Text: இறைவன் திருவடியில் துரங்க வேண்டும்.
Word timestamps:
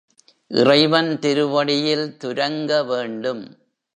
இறைவன் 0.51 1.19
திருவடியில் 1.19 2.17
துரங்க 2.17 2.81
வேண்டும். 2.83 3.43